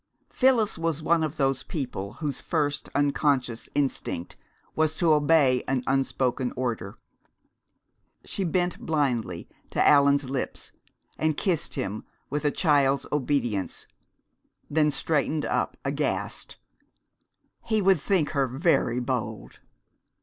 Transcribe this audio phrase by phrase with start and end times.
[0.31, 4.35] Phyllis was one of those people whose first unconscious instinct
[4.75, 6.97] is to obey an unspoken order.
[8.25, 10.71] She bent blindly to Allan's lips,
[11.19, 13.85] and kissed him with a child's obedience,
[14.71, 16.57] then straightened up, aghast.
[17.63, 19.59] He would think her very bold!